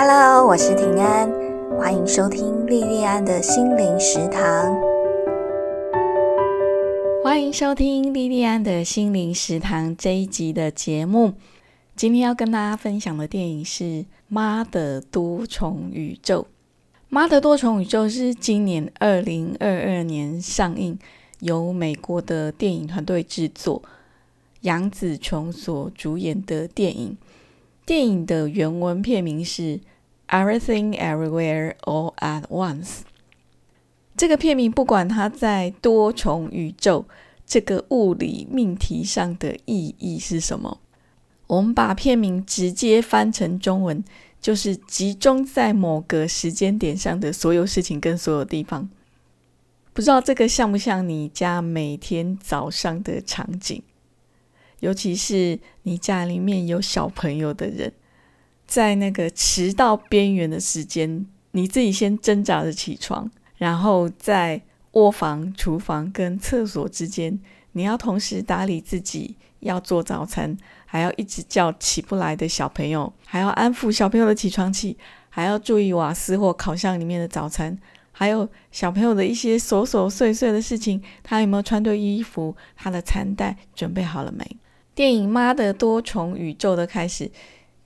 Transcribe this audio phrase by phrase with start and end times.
[0.00, 1.28] Hello，我是平安，
[1.76, 4.78] 欢迎收听莉莉安的心灵食堂。
[7.24, 11.32] 欢迎收听莉莉安的心灵食堂这一集的节目。
[11.96, 13.84] 今天要跟大家分享的电影是
[14.28, 16.42] 《妈的多重宇宙》。
[17.08, 20.96] 《妈的多重宇宙》是今年二零二二年上映，
[21.40, 23.82] 由美国的电影团队制作，
[24.60, 27.16] 杨紫琼所主演的电影。
[27.88, 29.62] 电影的原文片名是
[30.28, 32.84] 《Everything Everywhere All at Once》。
[34.14, 37.06] 这个片名不管它在多重宇宙
[37.46, 40.80] 这个物理命题上的意义是什么，
[41.46, 44.04] 我们把片名直接翻成中文，
[44.38, 48.90] 就是集中在某个时间点上的所有事情跟所有地方。
[49.94, 53.82] 不知道这个像不像你家每天早上的场景？
[54.80, 57.92] 尤其是你家里面有小朋友的人，
[58.66, 64.62] 在那个迟到边缘的时间，你自己先挣扎着起床，然后在
[64.92, 67.38] 卧房、厨房跟厕所之间，
[67.72, 74.96] 你要同时打理自己，要做早餐，还要一直叫起不来的小朋友，还要安抚小朋友的起床气，
[75.28, 77.76] 还要注意瓦斯或烤箱里面的早餐，
[78.12, 84.56] 还有小朋友的一些琐琐碎碎的事情，他有没有穿对衣服，他的餐袋准备好了没？
[84.98, 87.30] 电影《妈的多重宇宙》的开始，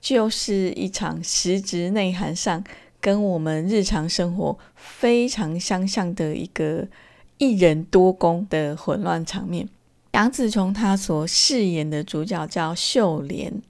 [0.01, 2.63] 就是一场实质内涵上
[2.99, 6.87] 跟我们日常生活非常相像的一个
[7.37, 9.69] 一人多工的混乱场面。
[10.13, 13.61] 杨紫琼她所饰演的主角叫秀莲，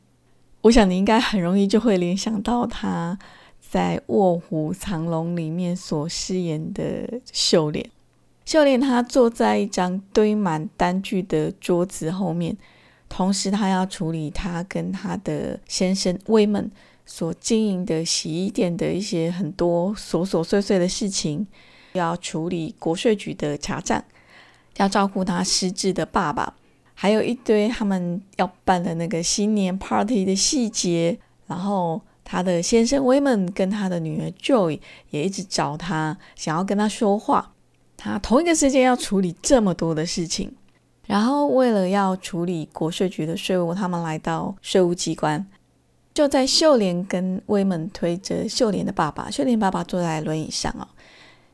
[0.62, 3.20] 我想你应该很容易就会联想到她
[3.60, 7.86] 在《卧虎藏龙》里面所饰演的秀莲。
[8.46, 12.56] 秀莲她坐在一张堆满单据的桌子后面。
[13.16, 16.72] 同时，他要处理他跟他的先生威门
[17.06, 21.46] 所经营的洗衣店的一些很多琐琐碎碎的事情，
[21.92, 24.04] 要处理国税局的查账，
[24.78, 26.56] 要照顾他失智的爸爸，
[26.96, 31.20] 还有一堆他们要办的那个新年 party 的细节。
[31.46, 34.80] 然后，他的先生威门跟他的女儿 Joy
[35.12, 37.52] 也一直找他，想要跟他说话。
[37.96, 40.56] 他同一个时间要处理这么多的事情。
[41.06, 45.46] 然后，为了要处理国税局的税务，他们来到税务机关。
[46.14, 50.88] 就在秀莲跟威门推着秀莲的爸爸，秀莲爸爸坐在轮椅上啊。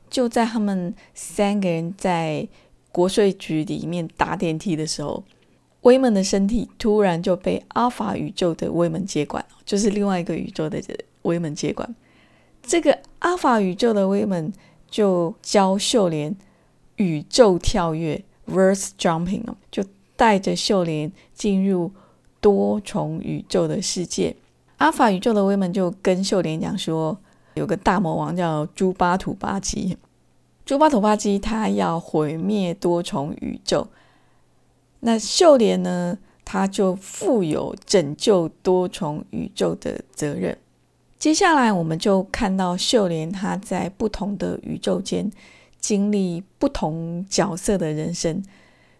[0.09, 2.47] 就在他们三个人在
[2.91, 5.23] 国税局里面搭电梯的时候，
[5.81, 10.81] 威门的身体突然就被阿法宇宙的威门接管就是另外一个宇宙的
[11.21, 11.95] 威门接管。
[12.61, 14.53] 这个阿法宇宙的威门
[14.89, 16.35] 就教秀莲
[16.97, 18.23] 宇宙跳跃。
[18.49, 19.83] Verse jumping，就
[20.15, 21.91] 带着秀莲进入
[22.41, 24.35] 多重宇宙的世界。
[24.77, 27.17] 阿法宇宙的威门就跟秀莲讲说，
[27.53, 29.97] 有个大魔王叫朱巴土巴基，
[30.65, 33.87] 朱巴土巴基他要毁灭多重宇宙。
[35.01, 40.57] 那秀莲呢，他就负有拯救多重宇宙的责任。
[41.17, 45.31] 接下来，我们就看到秀莲他在不同的宇宙间。
[45.79, 48.43] 经历不同角色的人生，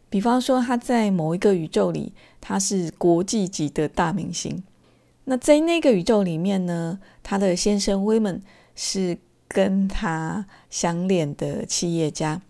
[0.10, 4.64] 比方说他在某一个宇宙里，他是国际级的大明星。
[5.26, 8.42] 那在那个宇宙里面呢，他的先生威门
[8.76, 12.42] 是跟他相恋的企业家。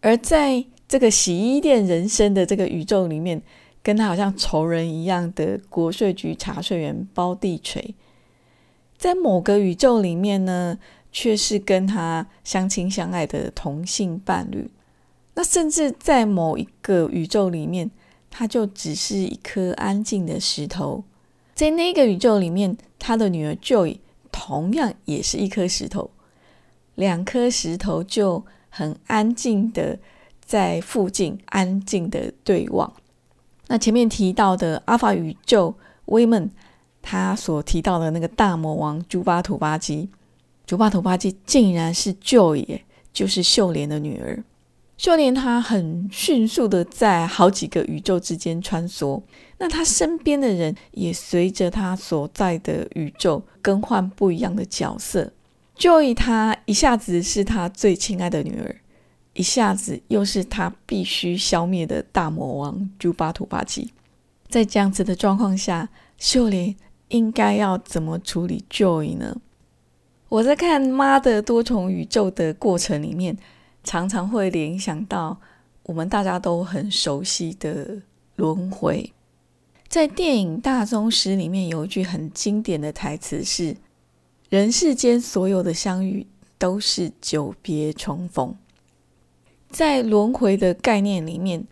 [0.00, 3.40] 而在这个洗衣店人生的这个宇宙里面，
[3.82, 7.94] 跟他好像仇人一样的国税局查税员包地锤。
[8.98, 10.78] 在某个宇宙里面呢？
[11.20, 14.70] 却是跟他相亲相爱的同性伴侣，
[15.34, 17.90] 那甚至在某一个宇宙里面，
[18.30, 21.02] 他就只是一颗安静的石头。
[21.56, 23.98] 在那个宇宙里面，他的女儿 Joy
[24.30, 26.12] 同样也是一颗石头，
[26.94, 29.98] 两颗石头就很安静的
[30.44, 32.92] 在附近安静的对望。
[33.66, 35.74] 那前面提到的阿法宇宙
[36.04, 36.48] 威门，
[37.02, 40.08] 他所提到的那个大魔王朱巴图巴基。
[40.68, 44.44] 竹巴土巴基竟然是 Joy，就是秀莲的女儿。
[44.98, 49.22] 秀莲她很迅速的在好几个宇宙之间穿梭，
[49.56, 55.32] 那她身边的人也随着她所在的宇宙更换不一样的角色。
[55.78, 58.76] Joy 她一下子是她最亲爱的女儿，
[59.32, 63.90] 一下子又是她必须消灭的大魔王竹巴土巴基。
[64.50, 65.88] 在这样子的状况下，
[66.18, 66.76] 秀莲
[67.08, 69.40] 应该要怎么处理 Joy 呢？
[70.28, 73.36] 我在看《妈的多重宇宙》的过程里面，
[73.82, 75.40] 常常会联想到
[75.84, 78.02] 我们大家都很熟悉的
[78.36, 79.12] 轮回。
[79.88, 83.74] 在电影《大宗师》里面有一句很经典的台词是
[84.50, 86.26] ：“人世间所有的相遇
[86.58, 88.54] 都是久别重逢。
[89.70, 91.66] 在轮回的概念里面，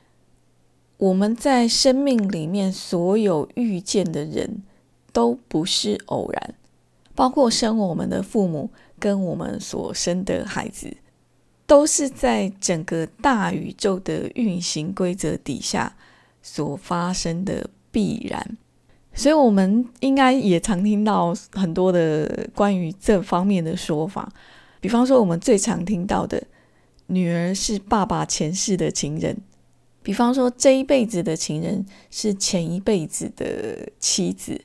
[0.96, 4.62] 我们在生命里面所有遇见的人
[5.12, 6.54] 都不是偶然，
[7.16, 10.96] 包括生我们的父母跟我们所生的孩子，
[11.66, 15.96] 都是在整个大宇宙的运行规则底下
[16.42, 18.56] 所发生的必然。
[19.14, 24.30] 所以，我们应该也常听到很多的关于这方面的说法，
[24.78, 26.42] 比方说，我们最常听到的。
[27.08, 29.38] 女儿是爸爸前世的情人，
[30.02, 34.60] 比方说这一辈子的情人是前一辈子的妻子，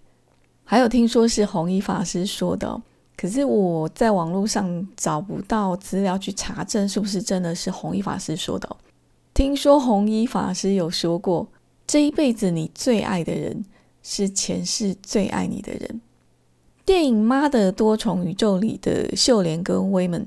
[0.71, 2.81] 还有听说是弘一法师说的，
[3.18, 8.77] 可是我在网络上找不到资料去查证是不是真的是弘一法师说的。
[9.33, 11.45] 听说弘一法师有说过，
[11.85, 13.65] 这一辈子你最爱的人
[14.01, 16.00] 是前世最爱你的人。
[16.85, 20.25] 电影《妈的多重宇宙》里的秀莲跟威门。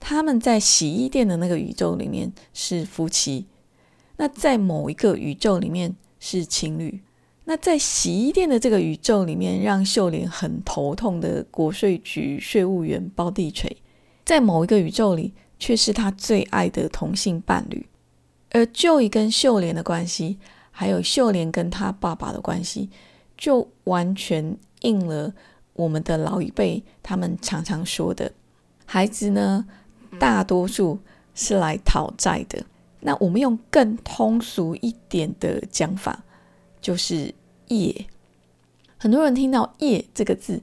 [0.00, 3.44] 他们在洗衣店的那个宇宙里面是夫妻，
[4.16, 7.02] 那在某一个宇宙里面是情侣。
[7.44, 13.76] 那在洗衣店的这个宇宙里面，让秀莲很头痛的国税局税务员包地锤，
[14.24, 17.86] 在某一个宇宙里却是他最爱的同性伴侣。
[18.50, 20.38] 而 Joy 跟秀莲的关系，
[20.70, 22.90] 还有秀莲跟他爸爸的关系，
[23.36, 25.32] 就完全应了
[25.72, 28.32] 我们的老一辈他们常常说的，
[28.84, 29.66] 孩子呢。
[30.18, 30.98] 大多数
[31.34, 32.62] 是来讨债的。
[33.00, 36.22] 那我们用更通俗一点的讲法，
[36.82, 37.34] 就是
[37.68, 38.04] 业。
[38.98, 40.60] 很多人听到“业”这个字，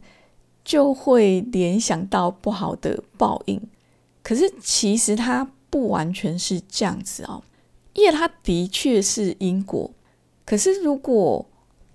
[0.63, 3.60] 就会联想到不好的报应。
[4.21, 7.42] 可是其实它不完全是这样子哦。
[7.95, 9.92] 业它的确是因果，
[10.45, 11.44] 可是如果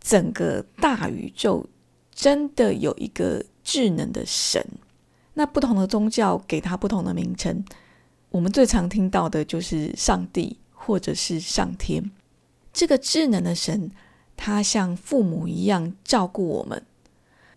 [0.01, 1.65] 整个大宇宙
[2.13, 4.67] 真的有一个智能的神。
[5.35, 7.65] 那不同的宗教给他不同的名称，
[8.31, 12.11] 我们最常听到的就是上帝或者是上天。
[12.73, 13.91] 这个智能的神，
[14.37, 16.83] 他像父母一样照顾我们。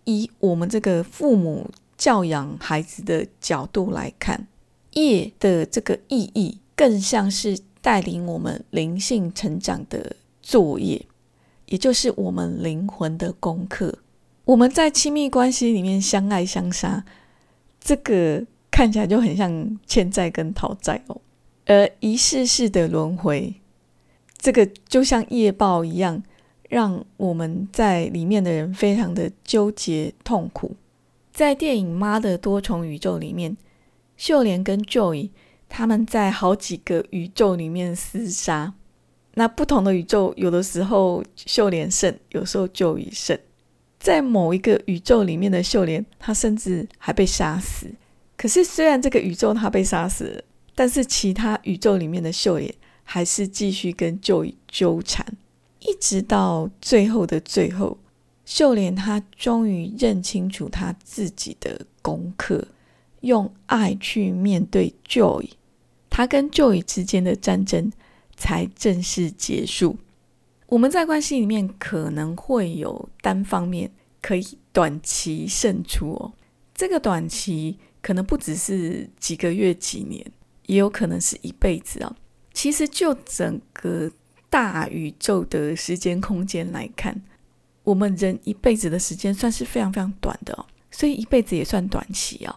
[0.05, 4.47] 以我们这个父母教养孩子的角度来看，
[4.93, 11.05] 业的这个意义更像是带领我们灵性成长的作业，
[11.65, 13.99] 也就是我们灵魂的功课。
[14.45, 17.03] 我们在亲密关系里面相爱相杀。
[17.81, 21.19] 这个看起来就很像欠债跟讨债哦，
[21.65, 23.55] 而一世世的轮回，
[24.37, 26.21] 这个就像业报一样，
[26.67, 30.75] 让我们在里面的人非常的纠结痛苦。
[31.31, 33.55] 在电影《妈的多重宇宙》里面，
[34.15, 35.29] 秀莲跟 Joy
[35.69, 38.73] 他们在好几个宇宙里面厮杀，
[39.35, 43.37] 那不同的宇宙有的时候秀莲胜，有时候 Joy 胜。
[43.99, 47.87] 在某一个宇宙里面的秀莲，她甚至还被杀死。
[48.35, 50.43] 可是，虽然这个宇宙她被杀死了，
[50.75, 52.73] 但是其他宇宙里面的秀莲
[53.03, 55.25] 还是继续跟 Joy 纠缠，
[55.79, 57.97] 一直到最后的最后，
[58.45, 62.67] 秀莲她终于认清楚她自己的功课，
[63.21, 65.49] 用爱去面对 Joy，
[66.09, 67.91] 她跟 Joy 之间的战争
[68.35, 69.97] 才正式结束。
[70.67, 73.89] 我们在关系里面可能会有单方面
[74.21, 76.33] 可以短期胜出哦，
[76.75, 80.25] 这个短期可能不只是几个月、几年，
[80.65, 82.15] 也有可能是一辈子哦。
[82.53, 84.11] 其实就整个
[84.49, 87.21] 大宇宙的时间空间来看，
[87.83, 92.55] 我们人一辈子的时间算是非常非常短的哦，所以一辈子也算短期哦。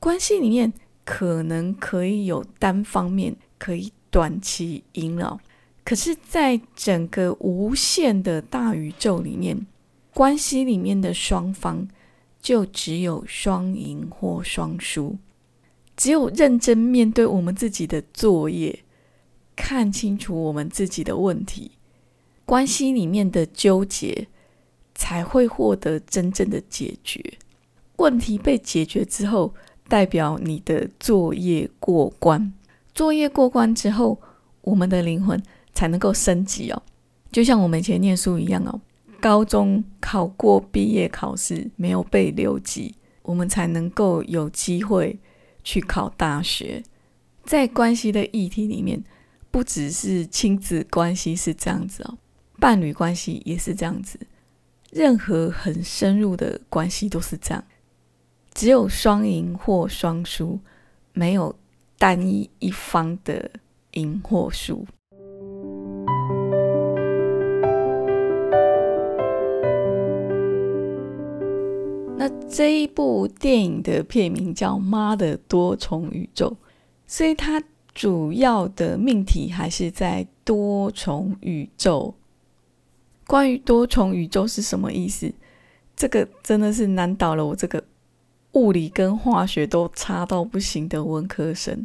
[0.00, 0.72] 关系里面
[1.04, 5.40] 可能可以有单方面可以短期赢了。
[5.84, 9.66] 可是，在整个无限的大宇宙里面，
[10.12, 11.88] 关系里面的双方
[12.42, 15.16] 就只有双赢或双输。
[15.96, 18.84] 只有认真面对我们自己的作业，
[19.58, 21.72] 看清楚我们自己的问题，
[22.46, 24.28] 关系里面的纠结
[24.94, 27.20] 才会获得真正的解决。
[27.96, 29.52] 问题被解决之后，
[29.88, 32.52] 代表你的作业过关。
[32.94, 34.20] 作业过关之后，
[34.62, 35.42] 我们的灵魂。
[35.74, 36.82] 才能够升级哦，
[37.30, 38.80] 就像我们以前念书一样哦。
[39.20, 45.16] 高中考过毕业考试，没有被留级，我们才能够有机会
[45.62, 46.82] 去考大学。
[47.44, 49.04] 在关系的议题里面，
[49.58, 52.16] 不只是亲子关系是这样子哦，
[52.60, 54.16] 伴侣关系也是这样子，
[54.92, 57.64] 任何很深入的关系都是这样，
[58.54, 60.60] 只有双赢或双输，
[61.12, 61.52] 没有
[61.98, 63.50] 单一一方的
[63.94, 64.86] 赢或输。
[72.16, 76.48] 那这一部电影的片名叫《妈的多重宇宙》，
[77.08, 77.60] 所以它
[77.98, 82.14] 主要的命题还是在多重宇宙。
[83.26, 85.34] 关于多重宇宙是什么意思？
[85.96, 87.82] 这个真的是难倒了我这个
[88.52, 91.84] 物理跟化学都差到不行的文科生。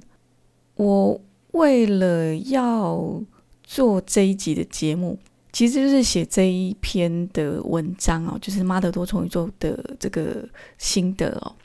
[0.75, 1.20] 我
[1.53, 3.20] 为了要
[3.63, 5.17] 做这一集的节目。
[5.51, 11.55] 其实就是写这一篇的文章哦，就是《妈的多重宇宙》的这个心得哦。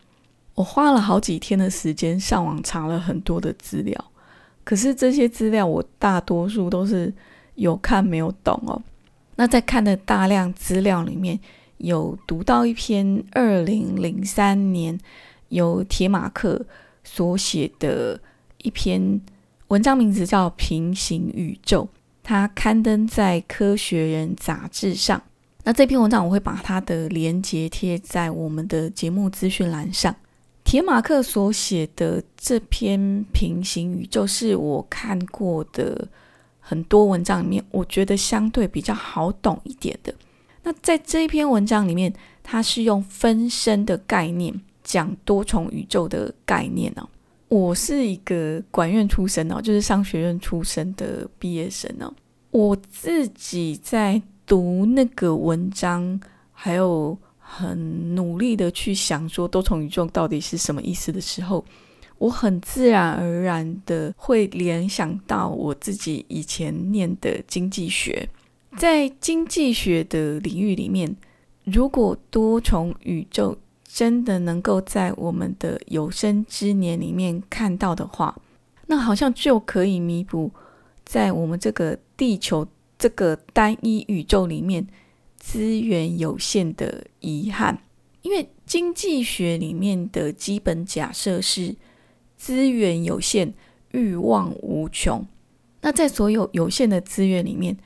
[0.55, 4.13] 我花了好几天的时间上网查了很多的资料，
[4.69, 7.11] 可是这些资料我大多数都是
[7.55, 8.79] 有看没有懂哦。
[9.37, 11.41] 那在看的大量资料里面，
[11.79, 15.01] 有读到一篇二零零三年
[15.49, 16.67] 由铁马克
[17.03, 18.21] 所写的
[18.59, 19.19] 一篇
[19.69, 21.85] 文章，名字叫《平行宇宙》。
[22.23, 25.23] 它刊登在《科学人》杂志上。
[25.65, 30.15] 那这篇文章我会把它的连接贴在我们的节目资讯栏上。
[30.69, 36.07] 铁马克所写的这篇平行宇宙是我看过的
[36.61, 40.15] 很多文章里面，我觉得相对比较好懂一点的。
[40.63, 47.09] 那在这一篇文章里面，它是用分身的概念讲多重宇宙的概念哦。
[47.49, 52.13] 我是一个管院出身哦，就是商学院出身的毕业生哦。
[52.51, 56.21] 我自己在读那个文章，
[56.53, 57.17] 还有
[57.51, 61.65] 很努力的去想说多重宇宙到底是什么意思的时候，
[62.19, 68.29] 我很自然而然的会联想到我自己以前念的经济学。
[68.77, 71.17] 在经济学的领域里面，
[71.65, 78.37] 如果多重宇宙真的能够在我们的有生之年里面看到的话，
[78.87, 80.51] 那好像就可以弥补
[81.05, 84.87] 在我们这个地球这个单一宇宙里面
[85.39, 87.83] 资源有限的遗憾。
[88.23, 91.75] 因为经济学里面的基本假设是
[92.37, 93.55] 资源有限，
[93.93, 95.25] 欲望无穷。
[95.81, 97.79] 那在所有有限的资源里面，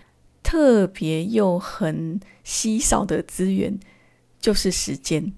[0.43, 3.79] 特别又很稀少的资源
[4.41, 5.33] 就是时间。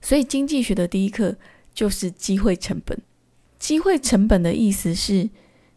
[0.00, 1.36] 所以经济学的第一课
[1.72, 2.98] 就是机会成本。
[3.58, 5.30] 机会成本的意思是，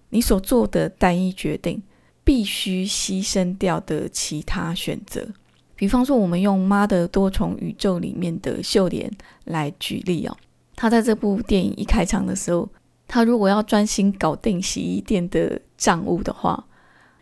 [0.09, 1.83] 你所做的单一决定
[2.23, 5.33] 必须牺牲掉的其他选择。
[5.77, 9.09] 比方说，我们用《妈的多重宇宙》里面的秀莲
[9.45, 10.35] 来举例哦。
[10.75, 12.67] 他在这部电影一开场的时候，
[13.07, 16.65] 他如果要专心搞定洗衣店的账务的话，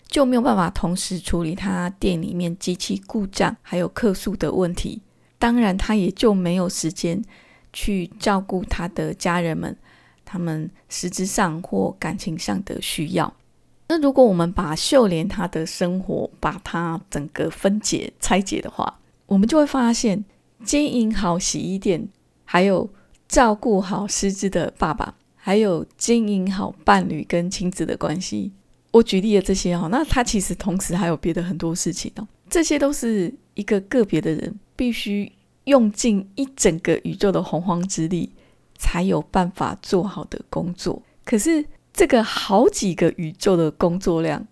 [0.07, 5.01] 就没有办法同时处理他店里面机器故障还有客诉的问题。
[5.38, 7.21] 当然，他也就没有时间
[7.74, 9.75] 去照顾他的家人们，
[10.24, 13.33] 他们实质上或感情上的需要。
[13.87, 20.23] 那如果我们把秀莲她的生活把它整个分解拆解的话，我们就会发现，
[20.63, 22.07] 经营好洗衣店，
[22.43, 22.89] 还有
[23.27, 28.51] 照顾好失智的爸爸，还有经营好伴侣跟亲子的关系。
[28.91, 34.59] 我举例的这些哦，那他其实同时还有别的很多事情哦，这些都是一个个别的人。
[34.77, 35.31] 必须
[35.63, 38.29] 用尽一整个宇宙的洪荒之力，
[38.77, 41.01] 才有办法做好的工作。
[41.23, 41.65] 可是，
[41.95, 44.45] 这个好几个宇宙的工作量，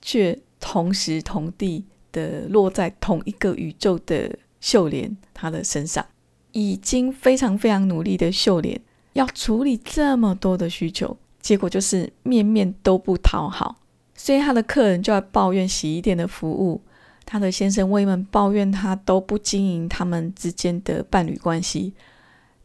[0.00, 6.06] 却同时同地的落在同一个宇宙的秀莲她的身上。
[6.52, 8.80] 已经非常非常努力的秀莲，
[9.14, 13.80] 要处理这么多的需求，结果就是面面都不讨好。
[14.14, 16.80] 所以，他的客人就在抱怨洗衣店的服务。
[17.26, 21.92] 他的先生威们抱怨他都不经营他们之间的伴侣关系。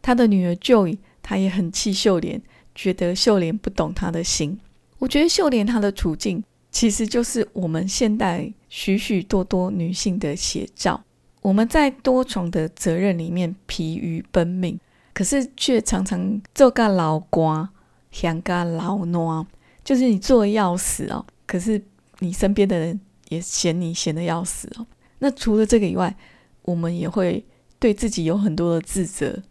[0.02, 2.42] 他的女儿 Joy，她也很气秀莲，
[2.76, 4.60] 觉得秀莲不懂他的心。
[5.00, 11.04] 我觉得秀莲她的处境其实就是我们现代许许多多女性的写照。
[11.42, 14.80] 我们在多重的责任里面疲于奔命，
[15.14, 17.70] 可是却常常做个老瓜，
[18.12, 19.46] 想个老孬，
[19.84, 21.82] 就是你做要死哦，可是
[22.20, 23.00] 你身边的人。
[23.30, 24.86] 也嫌你嫌的要死哦。
[25.18, 26.16] 那除了这个以外，
[26.62, 27.44] 我们也会
[27.80, 29.42] 对自己有很多的自责，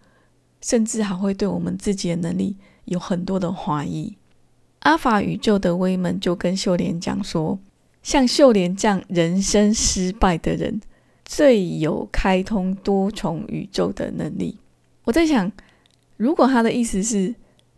[0.61, 4.17] 甚至还会对我们自己的能力有很多的怀疑。
[4.81, 7.59] 阿法宇宙的威门就跟秀莲讲说，
[8.03, 10.81] 像秀莲这样人生失败的人，
[11.25, 14.59] 最有开通多重宇宙的能力。
[15.05, 15.51] 我在想，
[16.17, 17.35] 如果他的意思是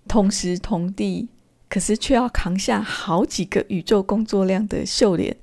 [0.09, 1.29] 同时同地，
[1.69, 5.37] 可是却要扛下好几个宇宙工作量的秀莲。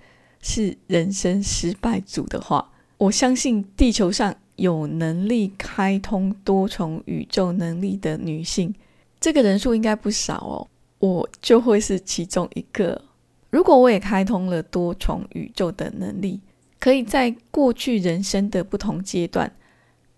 [0.43, 8.73] 是人生失败组的话，我相信地球上有能力开通多重宇宙能力的女性，
[9.21, 10.67] 这个人数应该不少哦。
[10.99, 13.01] 我就会是其中一个。
[13.49, 16.39] 如果我也开通了多重宇宙的能力，
[16.79, 19.51] 可以在过去人生的不同阶段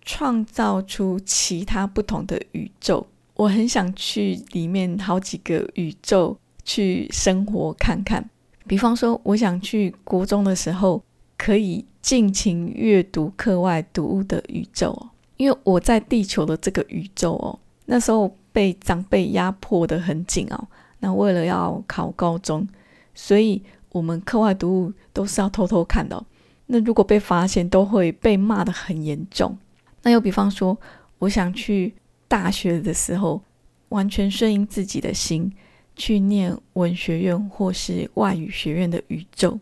[0.02, 3.06] 创造出其他不同的宇宙。
[3.34, 8.28] 我很想去里面好几个宇宙去生活看看。
[8.66, 11.02] 比方说，我想去国中的时候
[11.36, 20.68] 可以尽情阅读课外读物的宇宙哦，因为我在地球的这个宇宙哦，那时候被长辈压迫得很紧哦。
[21.00, 22.66] 那为了要考高中，
[23.14, 26.24] 所以我们课外读物都是要偷偷看的。
[26.66, 29.58] 那如果被发现，都会被骂得很严重。
[30.02, 30.78] 那又比方说，
[31.18, 31.92] 我想去
[32.26, 33.42] 大学的时候，
[33.90, 35.52] 完全顺应自己的心，
[35.96, 39.58] 去念文学院或是外语学院的宇宙。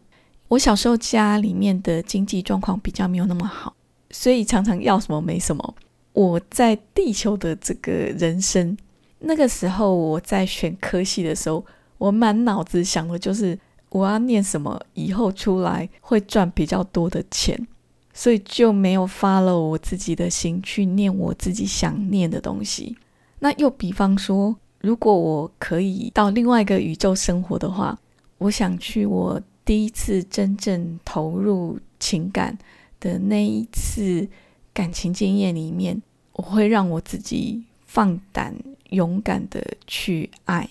[0.49, 3.75] 我小时候家里面的经济状况比较没有那么好，
[4.11, 5.75] 所以常常要什么没什么。
[6.13, 8.77] 我在地球的这个人生，
[9.21, 11.65] 那个时候我在选科系的时候，
[11.99, 13.59] 我满脑子想的就是
[13.91, 17.67] 我要念什么，以后出来会赚比较多的钱。
[18.15, 22.95] 所以就没有发了我自己的心去念我自己想念的东西。
[23.39, 27.99] 那又比方说，如果我可以到另外一个宇宙生活的话，
[28.37, 32.59] 我想去我第一次真正投入情感
[33.01, 34.29] 的那一次
[34.75, 36.01] 感情经验里面，
[36.33, 38.55] 我会让我自己放胆
[38.91, 40.69] 勇敢的去爱，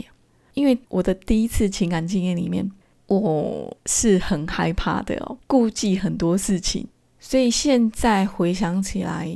[0.54, 2.72] 因为我的第一次情感经验里面，
[3.08, 6.88] 我是很害怕的哦，顾忌很多事情。
[7.20, 9.32] 所以现在回想起来，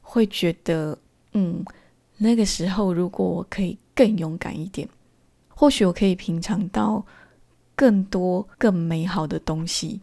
[0.00, 0.98] 会觉得，
[1.32, 1.62] 嗯，
[2.16, 4.88] 那个时候如果我可以更勇敢一点，
[5.48, 7.04] 或许我可以品尝到
[7.76, 10.00] 更多更美好的东西。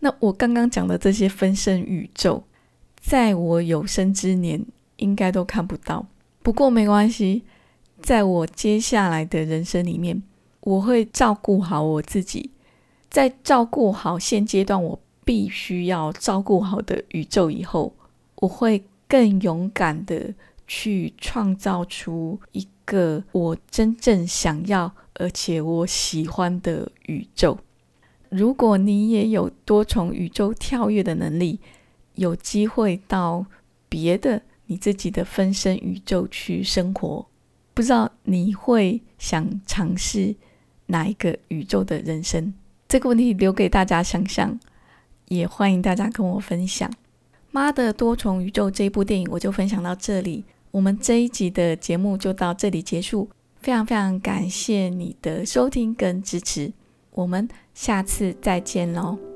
[0.00, 2.42] 那我刚刚讲的这些分身宇宙，
[3.06, 4.64] 在我有生之年
[4.96, 6.06] 应该都看不到。
[6.42, 7.42] 不过没关系，
[8.00, 10.22] 在我接下来的人生里面，
[10.60, 12.50] 我会照顾好我自己，
[13.10, 14.98] 在照顾好现阶段我。
[15.26, 17.94] 必须要照顾好的宇宙以后，
[18.34, 20.34] 我会更勇敢的
[20.66, 27.56] 去创造出一个我真正想要而且我喜欢的宇宙。
[28.28, 31.58] 如果你也有多重宇宙跳跃的能力，
[32.14, 33.44] 有机会到
[33.88, 37.26] 别的你自己的分身宇宙去生活，
[37.72, 40.34] 不知道你会想尝试
[40.86, 42.54] 哪一个宇宙的人生？
[42.88, 44.58] 这个问题留给大家想象。
[45.28, 46.86] 也欢迎大家跟我分享
[47.50, 50.44] 《妈的多重宇宙》这部电影，我就分享到这里。
[50.70, 56.70] 我们这一集的节目就到这里结束，非常非常感谢你的收听跟支持，
[57.12, 59.33] 我们下次再见喽。